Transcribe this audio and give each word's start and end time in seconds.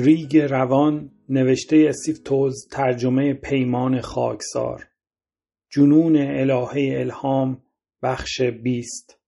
ریگ 0.00 0.36
روان 0.36 1.10
نوشته 1.28 1.86
اسیف 1.88 2.18
توز 2.18 2.68
ترجمه 2.70 3.34
پیمان 3.34 4.00
خاکسار. 4.00 4.88
جنون 5.70 6.16
الهه 6.16 7.00
الهام 7.00 7.62
بخش 8.02 8.40
بیست. 8.42 9.20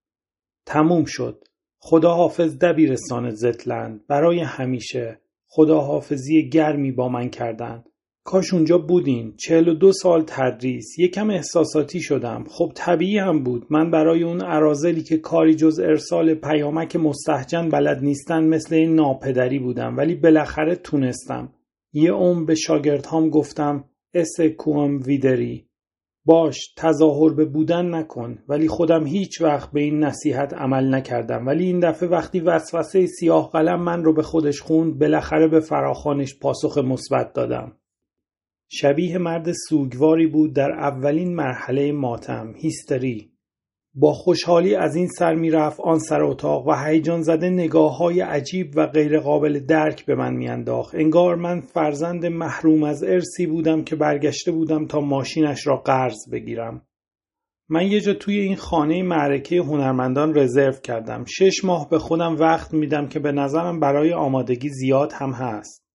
تموم 0.67 1.05
شد. 1.05 1.45
خداحافظ 1.79 2.59
دبیرستان 2.59 3.31
زتلند. 3.31 4.07
برای 4.07 4.41
همیشه 4.41 5.21
خداحافظی 5.47 6.49
گرمی 6.49 6.93
با 6.93 7.09
من 7.09 7.31
کردند. 7.31 7.90
کاش 8.31 8.55
اونجا 8.55 8.79
بودین. 8.79 9.35
چهل 9.37 9.69
و 9.69 9.75
دو 9.75 9.93
سال 9.93 10.25
تدریس. 10.27 10.99
یکم 10.99 11.31
احساساتی 11.31 12.01
شدم. 12.01 12.45
خب 12.49 12.73
طبیعی 12.75 13.19
هم 13.19 13.43
بود. 13.43 13.67
من 13.71 13.91
برای 13.91 14.23
اون 14.23 14.41
عرازلی 14.41 15.03
که 15.03 15.17
کاری 15.17 15.55
جز 15.55 15.81
ارسال 15.81 16.35
پیامک 16.35 16.97
مستحجن 16.97 17.69
بلد 17.69 18.03
نیستن 18.03 18.45
مثل 18.45 18.75
این 18.75 18.95
ناپدری 18.95 19.59
بودم. 19.59 19.97
ولی 19.97 20.15
بالاخره 20.15 20.77
تونستم. 20.77 21.53
یه 21.93 22.13
عمر 22.13 22.45
به 22.45 22.55
شاگردهام 22.55 23.31
گفتم 23.31 23.85
اس 24.15 24.41
کوام 24.59 25.01
ویدری. 25.07 25.67
باش 26.25 26.75
تظاهر 26.77 27.35
به 27.35 27.45
بودن 27.45 27.95
نکن. 27.95 28.39
ولی 28.49 28.69
خودم 28.69 29.07
هیچ 29.07 29.41
وقت 29.41 29.73
به 29.73 29.81
این 29.81 30.05
نصیحت 30.05 30.55
عمل 30.55 30.95
نکردم. 30.95 31.47
ولی 31.47 31.65
این 31.65 31.81
دفعه 31.81 32.09
وقتی 32.09 32.41
وسوسه 32.41 33.07
سیاه 33.07 33.51
قلم 33.53 33.83
من 33.83 34.05
رو 34.05 34.13
به 34.13 34.23
خودش 34.23 34.61
خوند 34.61 34.99
بالاخره 34.99 35.49
به 35.49 35.61
فراخانش 35.61 36.39
پاسخ 36.39 36.79
مثبت 36.79 37.33
دادم. 37.33 37.73
شبیه 38.73 39.19
مرد 39.19 39.53
سوگواری 39.53 40.27
بود 40.27 40.55
در 40.55 40.73
اولین 40.73 41.35
مرحله 41.35 41.93
ماتم 41.93 42.55
هیستری. 42.57 43.31
با 43.95 44.13
خوشحالی 44.13 44.75
از 44.75 44.97
این 44.97 45.09
سر 45.09 45.35
می‌رفت 45.35 45.81
آن 45.81 45.99
سر 45.99 46.23
اتاق 46.23 46.67
و 46.67 46.73
هیجان 46.85 47.23
زده 47.23 47.51
نگاه 47.51 47.99
های 47.99 48.21
عجیب 48.21 48.73
و 48.77 48.87
غیرقابل 48.87 49.61
درک 49.61 50.07
به 50.07 50.15
من 50.15 50.35
میانداخت. 50.35 50.95
انگار 50.95 51.37
من 51.37 51.61
فرزند 51.61 52.27
محروم 52.27 52.83
از 52.83 53.03
ارسی 53.03 53.47
بودم 53.47 53.85
که 53.85 53.97
برگشته 53.97 54.53
بودم 54.53 54.87
تا 54.87 55.01
ماشینش 55.01 55.67
را 55.67 55.77
قرض 55.77 56.31
بگیرم. 56.33 56.87
من 57.69 57.87
یه 57.87 58.01
جا 58.01 58.15
توی 58.15 58.39
این 58.39 58.57
خانه 58.57 59.03
معرکه 59.03 59.57
هنرمندان 59.57 60.39
رزرو 60.39 60.73
کردم. 60.73 61.25
شش 61.25 61.65
ماه 61.65 61.89
به 61.91 61.99
خودم 61.99 62.37
وقت 62.37 62.75
میدم 62.75 63.09
که 63.09 63.21
به 63.21 63.33
نظرم 63.33 63.81
برای 63.81 64.13
آمادگی 64.13 64.69
زیاد 64.69 65.13
هم 65.13 65.31
هست. 65.31 65.90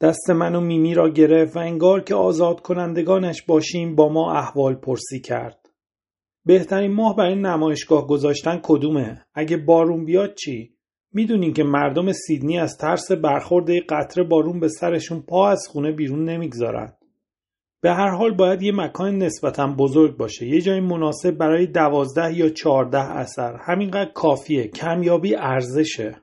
دست 0.00 0.30
من 0.30 0.54
و 0.54 0.60
میمی 0.60 0.94
را 0.94 1.08
گرفت 1.08 1.56
و 1.56 1.58
انگار 1.58 2.00
که 2.00 2.14
آزاد 2.14 2.60
کنندگانش 2.60 3.42
باشیم 3.42 3.94
با 3.94 4.08
ما 4.08 4.32
احوال 4.32 4.74
پرسی 4.74 5.20
کرد. 5.20 5.68
بهترین 6.44 6.92
ماه 6.92 7.16
برای 7.16 7.34
نمایشگاه 7.34 8.06
گذاشتن 8.06 8.60
کدومه؟ 8.62 9.24
اگه 9.34 9.56
بارون 9.56 10.04
بیاد 10.04 10.34
چی؟ 10.34 10.74
می‌دونین 11.12 11.52
که 11.52 11.64
مردم 11.64 12.12
سیدنی 12.12 12.58
از 12.58 12.76
ترس 12.76 13.12
برخورد 13.12 13.70
قطره 13.88 14.24
بارون 14.24 14.60
به 14.60 14.68
سرشون 14.68 15.22
پا 15.22 15.48
از 15.48 15.66
خونه 15.70 15.92
بیرون 15.92 16.24
نمی‌گذارن. 16.24 16.92
به 17.80 17.90
هر 17.90 18.10
حال 18.10 18.34
باید 18.34 18.62
یه 18.62 18.72
مکان 18.72 19.18
نسبتا 19.18 19.74
بزرگ 19.78 20.16
باشه. 20.16 20.46
یه 20.46 20.60
جای 20.60 20.80
مناسب 20.80 21.30
برای 21.30 21.66
دوازده 21.66 22.34
یا 22.34 22.48
چهارده 22.48 22.98
اثر. 22.98 23.56
همینقدر 23.66 24.12
کافیه. 24.12 24.68
کمیابی 24.68 25.34
ارزشه. 25.34 26.16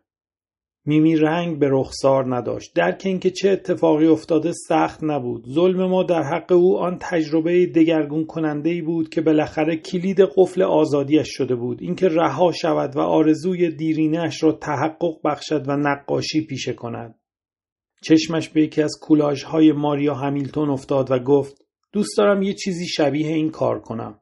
میمی 0.86 1.16
رنگ 1.16 1.60
به 1.60 1.68
رخسار 1.72 2.36
نداشت. 2.36 2.74
درک 2.76 3.02
اینکه 3.06 3.32
چه 3.32 3.50
اتفاقی 3.50 4.08
افتاده 4.08 4.52
سخت 4.52 5.04
نبود. 5.04 5.46
ظلم 5.50 5.86
ما 5.90 6.04
در 6.04 6.24
حق 6.24 6.52
او 6.52 6.78
آن 6.78 6.98
تجربه 7.02 7.66
دگرگون 7.66 8.26
کننده 8.26 8.70
ای 8.70 8.82
بود 8.82 9.10
که 9.10 9.22
بالاخره 9.22 9.78
کلید 9.78 10.22
قفل 10.38 10.62
آزادیش 10.62 11.28
شده 11.30 11.56
بود. 11.56 11.82
اینکه 11.82 12.08
رها 12.08 12.52
شود 12.52 12.96
و 12.96 13.00
آرزوی 13.00 13.70
دیرینش 13.70 14.44
را 14.44 14.52
تحقق 14.52 15.16
بخشد 15.24 15.70
و 15.70 15.76
نقاشی 15.78 16.46
پیشه 16.46 16.74
کند. 16.74 17.20
چشمش 18.04 18.50
به 18.50 18.62
یکی 18.62 18.82
از 18.82 18.94
های 19.48 19.72
ماریا 19.72 20.14
همیلتون 20.14 20.70
افتاد 20.70 21.12
و 21.12 21.20
گفت 21.20 21.66
دوست 21.92 22.18
دارم 22.18 22.42
یه 22.42 22.54
چیزی 22.54 22.88
شبیه 22.88 23.28
این 23.28 23.50
کار 23.50 23.80
کنم. 23.80 24.20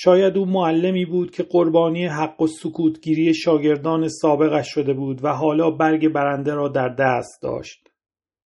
شاید 0.00 0.38
او 0.38 0.46
معلمی 0.46 1.04
بود 1.04 1.30
که 1.30 1.42
قربانی 1.42 2.06
حق 2.06 2.42
و 2.42 2.46
سکوتگیری 2.46 3.34
شاگردان 3.34 4.08
سابقش 4.08 4.66
شده 4.74 4.92
بود 4.92 5.24
و 5.24 5.28
حالا 5.28 5.70
برگ 5.70 6.08
برنده 6.08 6.54
را 6.54 6.68
در 6.68 6.88
دست 6.88 7.42
داشت. 7.42 7.88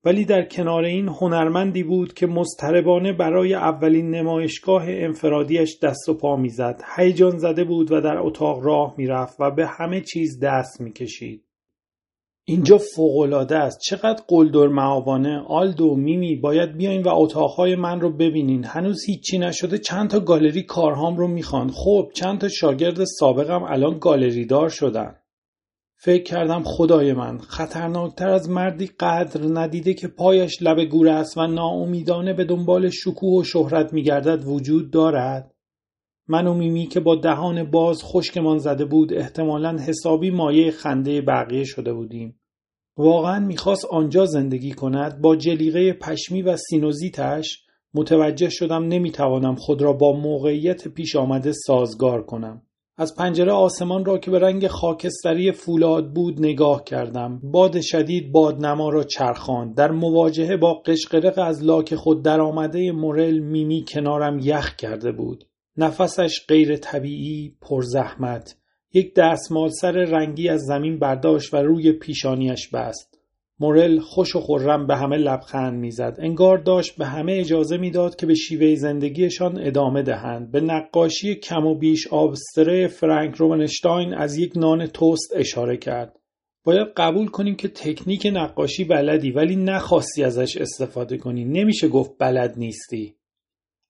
ولی 0.04 0.24
در 0.24 0.42
کنار 0.42 0.84
این 0.84 1.08
هنرمندی 1.08 1.82
بود 1.82 2.14
که 2.14 2.26
مضطربانه 2.26 3.12
برای 3.12 3.54
اولین 3.54 4.10
نمایشگاه 4.10 4.84
انفرادیش 4.86 5.78
دست 5.82 6.08
و 6.08 6.14
پا 6.14 6.36
می‌زد 6.36 6.82
هیجان 6.96 7.38
زده 7.38 7.64
بود 7.64 7.92
و 7.92 8.00
در 8.00 8.18
اتاق 8.18 8.64
راه 8.64 8.94
می‌رفت 8.98 9.40
و 9.40 9.50
به 9.50 9.66
همه 9.66 10.00
چیز 10.00 10.40
دست 10.42 10.80
می‌کشید 10.80 11.44
اینجا 12.52 12.78
فوقالعاده 12.78 13.56
است. 13.56 13.80
چقدر 13.80 14.22
قلدر 14.28 14.66
معاوانه 14.66 15.42
آلدو 15.48 15.94
میمی 15.94 16.36
باید 16.36 16.76
بیاین 16.76 17.02
و 17.02 17.08
اتاقهای 17.08 17.76
من 17.76 18.00
رو 18.00 18.16
ببینین. 18.16 18.64
هنوز 18.64 19.04
هیچی 19.04 19.38
نشده. 19.38 19.78
چند 19.78 20.10
تا 20.10 20.20
گالری 20.20 20.62
کارهام 20.62 21.16
رو 21.16 21.28
می‌خوان. 21.28 21.70
خب 21.70 22.10
چند 22.14 22.40
تا 22.40 22.48
شاگرد 22.48 23.04
سابقم 23.04 23.62
الان 23.62 23.98
گالری 23.98 24.46
دار 24.46 24.68
شدن. 24.68 25.14
فکر 25.96 26.22
کردم 26.22 26.62
خدای 26.62 27.12
من 27.12 27.38
خطرناکتر 27.38 28.28
از 28.28 28.50
مردی 28.50 28.86
قدر 28.86 29.40
ندیده 29.60 29.94
که 29.94 30.08
پایش 30.08 30.62
لب 30.62 30.84
گور 30.84 31.08
است 31.08 31.38
و 31.38 31.46
ناامیدانه 31.46 32.32
به 32.34 32.44
دنبال 32.44 32.88
شکوه 32.90 33.40
و 33.40 33.44
شهرت 33.44 33.92
میگردد 33.92 34.44
وجود 34.44 34.90
دارد. 34.90 35.54
من 36.28 36.46
و 36.46 36.54
میمی 36.54 36.86
که 36.86 37.00
با 37.00 37.16
دهان 37.16 37.70
باز 37.70 38.02
خشکمان 38.04 38.58
زده 38.58 38.84
بود 38.84 39.12
احتمالا 39.14 39.76
حسابی 39.78 40.30
مایه 40.30 40.70
خنده 40.70 41.20
بقیه 41.20 41.64
شده 41.64 41.92
بودیم. 41.92 42.41
واقعا 42.96 43.38
می‌خواست 43.38 43.84
آنجا 43.84 44.26
زندگی 44.26 44.72
کند 44.72 45.20
با 45.20 45.36
جلیقه 45.36 45.92
پشمی 45.92 46.42
و 46.42 46.56
سینوزیتش 46.56 47.66
متوجه 47.94 48.48
شدم 48.50 48.88
نمی‌توانم 48.88 49.54
خود 49.54 49.82
را 49.82 49.92
با 49.92 50.12
موقعیت 50.12 50.88
پیش 50.88 51.16
آمده 51.16 51.52
سازگار 51.52 52.22
کنم. 52.22 52.62
از 52.96 53.14
پنجره 53.16 53.52
آسمان 53.52 54.04
را 54.04 54.18
که 54.18 54.30
به 54.30 54.38
رنگ 54.38 54.66
خاکستری 54.66 55.52
فولاد 55.52 56.12
بود 56.12 56.40
نگاه 56.40 56.84
کردم. 56.84 57.40
باد 57.44 57.80
شدید 57.80 58.32
بادنما 58.32 58.90
را 58.90 59.04
چرخاند. 59.04 59.74
در 59.74 59.90
مواجهه 59.90 60.56
با 60.56 60.74
قشقرق 60.74 61.38
از 61.38 61.64
لاک 61.64 61.94
خود 61.94 62.24
درآمده 62.24 62.92
مورل 62.92 63.38
میمی 63.38 63.84
کنارم 63.88 64.38
یخ 64.38 64.76
کرده 64.76 65.12
بود. 65.12 65.44
نفسش 65.76 66.46
غیر 66.48 66.76
طبیعی 66.76 67.56
پرزحمت 67.60 68.56
یک 68.94 69.14
دستمال 69.14 69.68
سر 69.68 69.92
رنگی 69.92 70.48
از 70.48 70.60
زمین 70.60 70.98
برداشت 70.98 71.54
و 71.54 71.56
روی 71.56 71.92
پیشانیش 71.92 72.68
بست. 72.68 73.18
مورل 73.60 73.98
خوش 73.98 74.36
و 74.36 74.40
خورم 74.40 74.86
به 74.86 74.96
همه 74.96 75.16
لبخند 75.16 75.80
می‌زد. 75.80 76.16
انگار 76.18 76.58
داشت 76.58 76.98
به 76.98 77.06
همه 77.06 77.32
اجازه 77.32 77.76
می‌داد 77.76 78.16
که 78.16 78.26
به 78.26 78.34
شیوه 78.34 78.74
زندگیشان 78.74 79.66
ادامه 79.66 80.02
دهند. 80.02 80.50
به 80.50 80.60
نقاشی 80.60 81.34
کم 81.34 81.66
و 81.66 81.74
بیش 81.74 82.06
آبستره 82.06 82.86
فرانک 82.86 83.34
رومنشتاین 83.34 84.14
از 84.14 84.36
یک 84.36 84.52
نان 84.56 84.86
توست 84.86 85.32
اشاره 85.36 85.76
کرد. 85.76 86.18
باید 86.64 86.88
قبول 86.96 87.26
کنیم 87.26 87.54
که 87.54 87.68
تکنیک 87.68 88.26
نقاشی 88.32 88.84
بلدی 88.84 89.30
ولی 89.30 89.56
نخواستی 89.56 90.24
ازش 90.24 90.56
استفاده 90.56 91.16
کنی. 91.16 91.44
نمیشه 91.44 91.88
گفت 91.88 92.10
بلد 92.18 92.54
نیستی. 92.58 93.14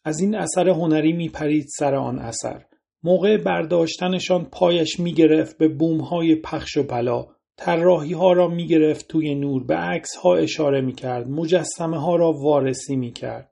از 0.05 0.21
این 0.21 0.35
اثر 0.35 0.69
هنری 0.69 1.13
میپرید 1.13 1.67
سر 1.79 1.95
آن 1.95 2.19
اثر. 2.19 2.65
موقع 3.05 3.37
برداشتنشان 3.37 4.45
پایش 4.45 5.01
می‌گرفت 5.01 5.59
به 5.59 5.69
بومهای 5.69 6.35
پخش 6.35 6.77
و 6.77 6.83
پلا 6.83 7.27
طراحی 7.57 8.13
ها 8.13 8.33
را 8.33 8.49
می‌گرفت 8.49 9.09
توی 9.09 9.35
نور. 9.35 9.65
به 9.65 9.75
عکس 9.75 10.17
ها 10.17 10.37
اشاره 10.37 10.81
می‌کرد. 10.81 11.29
مجسمه 11.29 12.01
ها 12.01 12.17
را 12.17 12.33
وارسی 12.33 12.97
می‌کرد. 12.97 13.49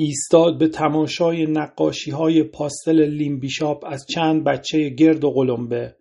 ایستاد 0.00 0.58
به 0.58 0.68
تماشای 0.68 1.46
نقاشی 1.46 2.10
های 2.10 2.42
پاستل 2.42 3.04
لیمبیشاپ 3.04 3.84
از 3.86 4.06
چند 4.14 4.44
بچه 4.44 4.88
گرد 4.88 5.24
و 5.24 5.30
قلمبه. 5.30 5.94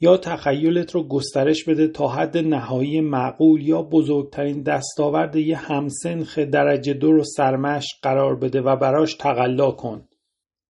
یا 0.00 0.16
تخیلت 0.16 0.94
رو 0.94 1.08
گسترش 1.08 1.64
بده 1.64 1.88
تا 1.88 2.08
حد 2.08 2.38
نهایی 2.38 3.00
معقول 3.00 3.68
یا 3.68 3.82
بزرگترین 3.82 4.62
دستاورد 4.62 5.36
یه 5.36 5.56
همسنخ 5.56 6.38
درجه 6.38 6.94
دو 6.94 7.12
رو 7.12 7.24
سرمش 7.24 7.86
قرار 8.02 8.36
بده 8.36 8.60
و 8.60 8.76
براش 8.76 9.14
تقلا 9.14 9.70
کن. 9.70 10.08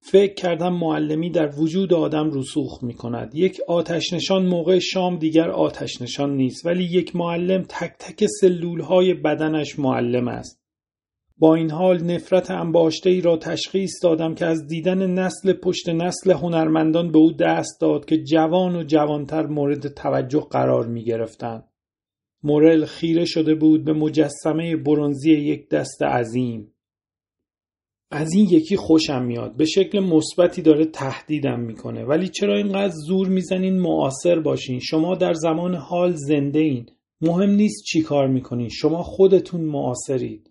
فکر 0.07 0.35
کردم 0.35 0.73
معلمی 0.73 1.31
در 1.31 1.61
وجود 1.61 1.95
آدم 1.95 2.31
رسوخ 2.31 2.85
می 2.85 2.95
کند. 2.95 3.35
یک 3.35 3.61
آتش 3.69 4.13
نشان 4.13 4.47
موقع 4.47 4.79
شام 4.79 5.19
دیگر 5.19 5.51
آتش 5.51 6.03
نشان 6.03 6.37
نیست 6.37 6.67
ولی 6.67 6.85
یک 6.85 7.17
معلم 7.17 7.63
تک 7.63 7.93
تک 7.99 8.27
سلول 8.41 8.81
های 8.81 9.15
بدنش 9.15 9.79
معلم 9.79 10.29
است. 10.29 10.61
با 11.39 11.55
این 11.55 11.71
حال 11.71 12.03
نفرت 12.03 12.51
انباشته 12.51 13.11
ای 13.11 13.21
را 13.21 13.37
تشخیص 13.37 13.93
دادم 14.03 14.35
که 14.35 14.47
از 14.47 14.67
دیدن 14.67 15.11
نسل 15.11 15.53
پشت 15.53 15.89
نسل 15.89 16.33
هنرمندان 16.33 17.13
به 17.13 17.19
او 17.19 17.33
دست 17.33 17.81
داد 17.81 18.05
که 18.05 18.23
جوان 18.23 18.77
و 18.77 18.83
جوانتر 18.83 19.47
مورد 19.47 19.89
توجه 19.89 20.47
قرار 20.51 20.87
می 20.87 21.05
گرفتن. 21.05 21.63
مورل 22.43 22.85
خیره 22.85 23.25
شده 23.25 23.55
بود 23.55 23.85
به 23.85 23.93
مجسمه 23.93 24.77
برونزی 24.77 25.33
یک 25.33 25.69
دست 25.69 26.03
عظیم. 26.03 26.74
از 28.17 28.33
این 28.33 28.49
یکی 28.51 28.77
خوشم 28.77 29.25
میاد. 29.25 29.57
به 29.57 29.65
شکل 29.65 30.01
مثبتی 30.01 30.63
داره 30.63 30.85
تهدیدم 30.85 31.61
می‌کنه. 31.61 32.05
ولی 32.05 32.29
چرا 32.29 32.57
اینقدر 32.57 32.93
زور 33.07 33.29
می‌زنین؟ 33.29 33.81
معاصر 33.81 34.41
باشین. 34.41 34.81
شما 34.81 35.15
در 35.15 35.33
زمان 35.33 35.75
حال 35.75 36.13
زنده 36.13 36.59
این. 36.59 36.87
مهم 37.21 37.51
نیست 37.51 37.85
چی 37.85 38.03
کار 38.03 38.29
می‌کنی 38.29 38.71
شما 38.71 39.03
خودتون 39.03 39.61
معاصرید. 39.61 40.51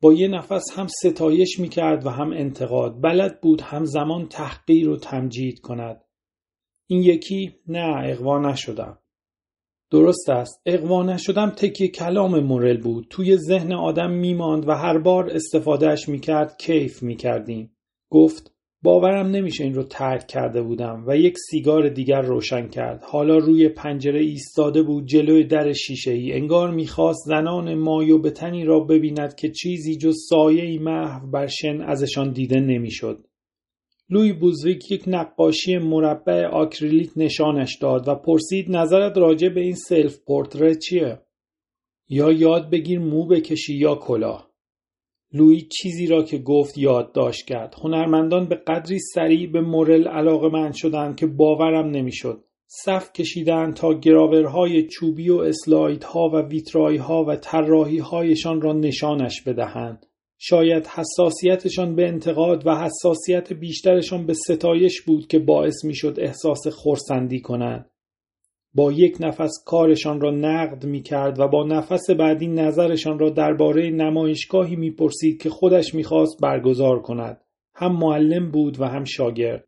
با 0.00 0.12
یه 0.12 0.28
نفس 0.28 0.64
هم 0.76 0.86
ستایش 0.86 1.58
می‌کرد 1.58 2.06
و 2.06 2.10
هم 2.10 2.32
انتقاد. 2.32 3.02
بلد 3.02 3.40
بود 3.40 3.60
همزمان 3.60 4.28
تحقیر 4.28 4.88
و 4.88 4.96
تمجید 4.96 5.60
کند. 5.60 6.04
این 6.86 7.02
یکی 7.02 7.54
نه 7.68 8.02
اقوا 8.04 8.38
نشدم. 8.38 8.98
درست 9.90 10.30
است. 10.30 10.62
اقوا 10.66 11.02
نشدم 11.02 11.50
تکیه 11.50 11.88
کلام 11.88 12.40
مورل 12.40 12.80
بود. 12.80 13.06
توی 13.10 13.36
ذهن 13.36 13.72
آدم 13.72 14.10
میماند 14.10 14.68
و 14.68 14.72
هر 14.72 14.98
بار 14.98 15.30
استفادهش 15.30 16.08
می‌کرد 16.08 16.56
کیف 16.58 17.02
می‌کردیم. 17.02 17.72
گفت 18.10 18.52
باورم 18.82 19.26
نمیشه 19.26 19.64
این 19.64 19.74
رو 19.74 19.82
ترک 19.82 20.26
کرده 20.26 20.62
بودم 20.62 21.04
و 21.06 21.16
یک 21.16 21.34
سیگار 21.50 21.88
دیگر 21.88 22.20
روشن 22.20 22.68
کرد. 22.68 23.02
حالا 23.02 23.38
روی 23.38 23.68
پنجره 23.68 24.20
ایستاده 24.20 24.82
بود 24.82 25.06
جلوی 25.06 25.44
در 25.44 25.72
شیشه 25.72 26.12
ای 26.12 26.32
انگار 26.32 26.70
می‌خواست 26.70 27.24
زنان 27.26 27.74
مایو 27.74 28.18
به 28.18 28.30
تنی 28.30 28.64
را 28.64 28.80
ببیند 28.80 29.34
که 29.34 29.50
چیزی 29.50 29.96
جز 29.96 30.14
سایه 30.28 30.80
محو 30.80 31.30
بر 31.30 31.46
شن 31.46 31.80
ازشان 31.80 32.32
دیده 32.32 32.60
نمی‌شد. 32.60 33.26
لوی 34.10 34.32
بوزویک 34.32 34.90
یک 34.90 35.04
نقاشی 35.06 35.78
مربع 35.78 36.46
آکریلیک 36.46 37.10
نشانش 37.16 37.78
داد 37.80 38.08
و 38.08 38.14
پرسید 38.14 38.70
نظرت 38.70 39.18
راجع 39.18 39.48
به 39.48 39.60
این 39.60 39.74
سلف 39.74 40.18
پورتره 40.26 40.74
چیه؟ 40.74 41.18
یا 42.08 42.32
یاد 42.32 42.70
بگیر 42.70 42.98
مو 42.98 43.26
بکشی 43.26 43.74
یا 43.74 43.94
کلاه. 43.94 44.50
لوی 45.32 45.60
چیزی 45.60 46.06
را 46.06 46.22
که 46.22 46.38
گفت 46.38 46.78
یادداشت 46.78 47.46
کرد. 47.46 47.74
هنرمندان 47.82 48.48
به 48.48 48.54
قدری 48.54 48.98
سریع 49.14 49.50
به 49.52 49.60
مورل 49.60 50.08
علاقه 50.08 50.48
من 50.48 50.72
شدند 50.72 51.16
که 51.16 51.26
باورم 51.26 51.90
نمی‌شد. 51.90 52.44
صف 52.66 53.12
کشیدند 53.12 53.74
تا 53.74 53.94
گراورهای 53.94 54.86
چوبی 54.86 55.30
و 55.30 55.36
اسلایدها 55.36 56.28
و 56.28 56.36
ویترایها 56.36 57.24
و 57.24 57.36
طراحی 57.36 57.98
هایشان 57.98 58.60
را 58.60 58.72
نشانش 58.72 59.42
بدهند. 59.42 60.06
شاید 60.38 60.86
حساسیتشان 60.86 61.96
به 61.96 62.08
انتقاد 62.08 62.66
و 62.66 62.76
حساسیت 62.76 63.52
بیشترشان 63.52 64.26
به 64.26 64.34
ستایش 64.34 65.02
بود 65.02 65.26
که 65.26 65.38
باعث 65.38 65.84
می‌شد 65.84 66.16
احساس 66.18 66.66
خورسندی 66.66 67.40
کنند. 67.40 67.90
با 68.74 68.92
یک 68.92 69.16
نفس 69.20 69.52
کارشان 69.66 70.20
را 70.20 70.30
نقد 70.30 70.86
می 70.86 71.02
کرد 71.02 71.40
و 71.40 71.48
با 71.48 71.66
نفس 71.66 72.10
بعدی 72.10 72.46
نظرشان 72.46 73.18
را 73.18 73.30
درباره 73.30 73.90
نمایشگاهی 73.90 74.76
می‌پرسید 74.76 75.42
که 75.42 75.50
خودش 75.50 75.94
می‌خواست 75.94 76.40
برگزار 76.42 77.02
کند. 77.02 77.40
هم 77.74 77.98
معلم 77.98 78.50
بود 78.50 78.80
و 78.80 78.84
هم 78.84 79.04
شاگرد. 79.04 79.64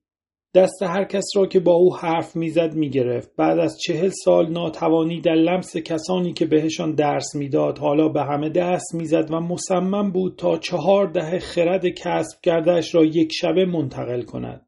دست 0.55 0.83
هر 0.83 1.05
کس 1.05 1.25
را 1.37 1.47
که 1.47 1.61
با 1.61 1.73
او 1.73 1.97
حرف 1.97 2.37
می‌زد 2.37 2.75
می‌گرفت. 2.75 3.37
بعد 3.37 3.59
از 3.59 3.79
چهل 3.79 4.09
سال 4.25 4.53
ناتوانی 4.53 5.21
در 5.21 5.35
لمس 5.35 5.77
کسانی 5.77 6.33
که 6.33 6.47
بهشان 6.47 6.95
درس 6.95 7.35
می‌داد 7.35 7.79
حالا 7.79 8.09
به 8.09 8.23
همه 8.23 8.49
دست 8.49 8.95
می‌زد 8.95 9.31
و 9.31 9.41
مصمم 9.41 10.13
بود 10.13 10.37
تا 10.37 10.57
چهار 10.57 11.07
دهه 11.07 11.39
خرد 11.39 11.89
کسب 11.89 12.41
کردهش 12.43 12.95
را 12.95 13.05
یک 13.05 13.33
شبه 13.33 13.65
منتقل 13.65 14.23
کند. 14.23 14.67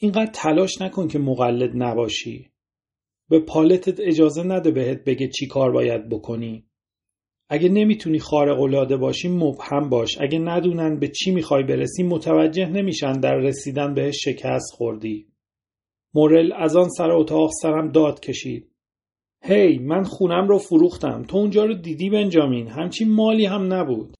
اینقدر 0.00 0.30
تلاش 0.34 0.80
نکن 0.80 1.08
که 1.08 1.18
مقلد 1.18 1.70
نباشی. 1.74 2.50
به 3.30 3.40
پالتت 3.40 4.00
اجازه 4.00 4.42
نده 4.42 4.70
بهت 4.70 5.04
بگه 5.04 5.28
چی 5.28 5.46
کار 5.46 5.72
باید 5.72 6.08
بکنی. 6.08 6.69
اگه 7.52 7.68
نمی‌تونی 7.68 8.18
خارق 8.18 8.60
العاده 8.60 8.96
باشی 8.96 9.28
مبهم 9.28 9.88
باش. 9.88 10.18
اگه 10.20 10.38
ندونن 10.38 10.98
به 10.98 11.08
چی 11.08 11.30
می‌خوای 11.30 11.62
برسی 11.62 12.02
متوجه 12.02 12.68
نمیشن 12.68 13.12
در 13.12 13.34
رسیدن 13.34 13.94
بهش 13.94 14.24
شکست 14.24 14.72
خوردی. 14.72 15.26
مورل 16.14 16.52
از 16.52 16.76
آن 16.76 16.88
سر 16.88 17.10
اتاق 17.10 17.50
سرم 17.62 17.92
داد 17.92 18.20
کشید. 18.20 18.70
هی 19.42 19.76
hey, 19.76 19.80
من 19.80 20.02
خونم 20.02 20.48
رو 20.48 20.58
فروختم. 20.58 21.22
تو 21.22 21.36
اونجا 21.36 21.64
رو 21.64 21.74
دیدی 21.74 22.10
بنجامین؟ 22.10 22.68
همچین 22.68 23.12
مالی 23.12 23.46
هم 23.46 23.72
نبود. 23.72 24.14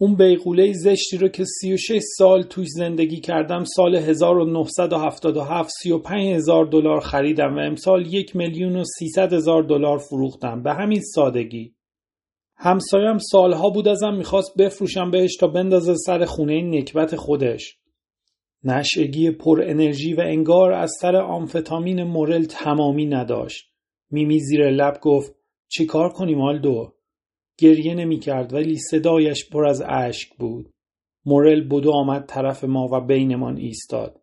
اون 0.00 0.16
بیغوله 0.16 0.72
زشتی 0.72 1.16
رو 1.16 1.28
که 1.28 1.44
36 1.44 2.00
سال 2.18 2.42
توش 2.42 2.66
زندگی 2.68 3.20
کردم 3.20 3.64
سال 3.64 3.96
1977 3.96 5.70
35 5.82 6.34
هزار 6.34 6.64
دلار 6.64 7.00
خریدم 7.00 7.56
و 7.56 7.58
امسال 7.58 8.14
یک 8.14 8.36
میلیون 8.36 8.76
و 8.76 8.84
300 8.98 9.32
هزار 9.32 9.62
دلار 9.62 9.98
فروختم. 9.98 10.62
به 10.62 10.72
همین 10.74 11.00
سادگی. 11.00 11.73
همسایم 12.56 13.18
سالها 13.18 13.70
بود 13.70 13.88
ازم 13.88 14.14
می‌خواست 14.14 14.56
بفروشم 14.58 15.10
بهش 15.10 15.36
تا 15.36 15.46
بندازه 15.46 15.94
سر 15.94 16.24
خونه 16.24 16.62
نکبت 16.62 17.16
خودش. 17.16 17.78
نشگی 18.64 19.30
پر 19.30 19.62
انرژی 19.62 20.14
و 20.14 20.20
انگار 20.20 20.72
از 20.72 20.92
سر 21.00 21.16
آمفتامین 21.16 22.02
مورل 22.02 22.44
تمامی 22.44 23.06
نداشت. 23.06 23.64
میمی 24.10 24.40
زیر 24.40 24.70
لب 24.70 24.98
گفت 25.00 25.34
چیکار 25.68 26.12
کنیم 26.12 26.40
آلدو؟ 26.40 26.94
گریه 27.58 27.94
نمی 27.94 28.18
کرد 28.18 28.52
ولی 28.52 28.76
صدایش 28.76 29.50
پر 29.50 29.66
از 29.66 29.82
اشک 29.86 30.36
بود. 30.38 30.70
مورل 31.26 31.68
بدو 31.68 31.90
آمد 31.92 32.26
طرف 32.26 32.64
ما 32.64 32.88
و 32.92 33.00
بینمان 33.00 33.56
ایستاد. 33.56 34.20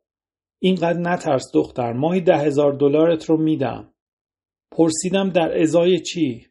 اینقدر 0.60 1.00
نترس 1.00 1.52
دختر 1.54 1.94
ماهی 1.94 2.22
ده 2.22 2.38
هزار 2.38 2.74
دلارت 2.74 3.26
رو 3.26 3.38
میدم. 3.38 3.94
پرسیدم 4.72 5.30
در 5.30 5.62
ازای 5.62 6.00
چی؟ 6.00 6.51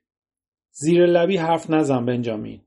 زیر 0.72 1.06
لبی 1.06 1.36
حرف 1.36 1.70
نزن 1.70 2.04
بنجامین. 2.04 2.60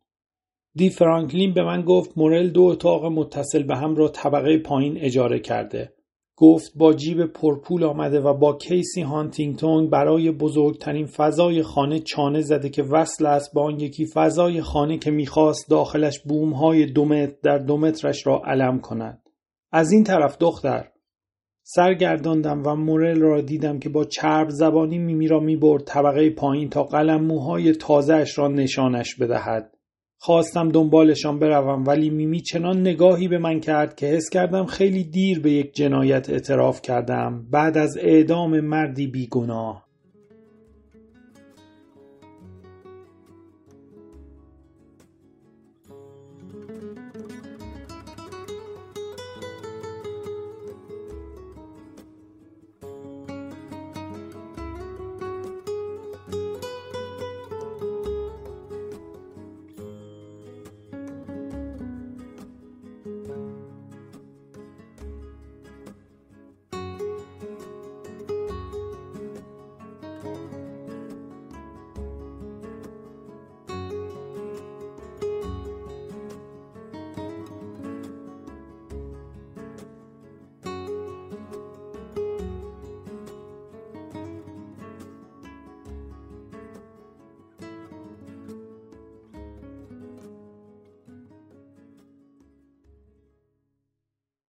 دی 0.76 0.90
فرانکلین 0.90 1.54
به 1.54 1.64
من 1.64 1.82
گفت 1.82 2.18
مورل 2.18 2.50
دو 2.50 2.62
اتاق 2.62 3.06
متصل 3.06 3.64
به 3.64 3.78
هم 3.78 3.96
را 3.96 4.08
طبقه 4.08 4.58
پایین 4.58 4.98
اجاره 4.98 5.40
کرده. 5.40 5.94
گفت 6.36 6.72
با 6.76 6.94
جیب 6.94 7.26
پرپول 7.26 7.84
آمده 7.84 8.20
و 8.20 8.34
با 8.34 8.58
کیسی 8.58 9.02
هانتینگتون 9.02 9.90
برای 9.90 10.32
بزرگترین 10.32 11.06
فضای 11.06 11.64
خانه 11.64 12.00
چانه 12.00 12.42
زده 12.42 12.70
که 12.70 12.84
وصل 12.84 13.26
است 13.26 13.54
با 13.54 13.64
آن 13.64 13.80
یکی 13.80 14.06
فضای 14.14 14.62
خانه 14.62 14.98
که 14.98 15.12
می‌خواست 15.12 15.70
داخلش 15.70 16.20
بومهای 16.20 16.86
دو 16.86 17.06
متر 17.06 17.36
در 17.44 17.58
دو 17.58 17.78
مترش 17.78 18.28
را 18.28 18.42
علم 18.46 18.80
کند. 18.80 19.30
از 19.72 19.92
این 19.92 20.04
طرف 20.04 20.38
دختر 20.38 20.88
سرگرداندم 21.66 22.62
و 22.66 22.76
مورل 22.76 23.20
را 23.20 23.42
دیدم 23.42 23.80
که 23.80 23.90
با 23.90 24.06
چرب 24.06 24.50
زبانی 24.50 24.98
میمی 24.98 25.28
را 25.28 25.40
می‌برد 25.40 25.84
طبقه 25.84 26.30
پایین 26.30 26.70
تا 26.70 26.84
قلم 26.84 27.24
موهای 27.24 27.72
تازهش 27.72 28.38
را 28.38 28.48
نشانش 28.48 29.16
بدهد. 29.16 29.74
خواستم 30.18 30.70
دنبالشان 30.70 31.40
بروم 31.40 31.84
ولی 31.88 32.10
میمی 32.10 32.42
چنان 32.42 32.82
نگاهی 32.82 33.28
به 33.28 33.38
من 33.38 33.60
کرد 33.60 33.96
که 33.96 34.06
حس 34.06 34.30
کردم 34.30 34.66
خیلی 34.66 35.04
دیر 35.04 35.40
به 35.40 35.52
یک 35.52 35.74
جنایت 35.74 36.30
اعتراف 36.30 36.82
کردم 36.82 37.48
بعد 37.52 37.78
از 37.78 37.98
اعدام 37.98 38.60
مردی 38.60 39.08
بیگناه. 39.08 39.83